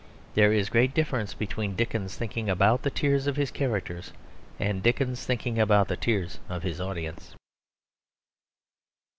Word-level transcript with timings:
There 0.33 0.51
is 0.51 0.67
a 0.67 0.71
great 0.71 0.95
difference 0.95 1.35
between 1.35 1.75
Dickens 1.75 2.15
thinking 2.17 2.49
about 2.49 2.81
the 2.81 2.89
tears 2.89 3.27
of 3.27 3.35
his 3.35 3.51
characters 3.51 4.11
and 4.59 4.81
Dickens 4.81 5.27
thinking 5.27 5.59
about 5.59 5.89
the 5.89 5.95
tears 5.95 6.39
of 6.49 6.63
his 6.63 6.81
audience. 6.81 7.35